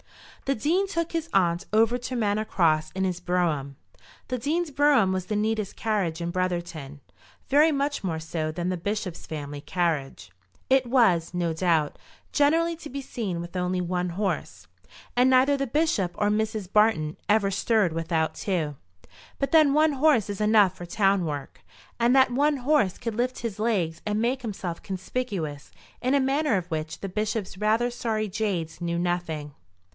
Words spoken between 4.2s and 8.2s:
The Dean's brougham was the neatest carriage in Brotherton, very much more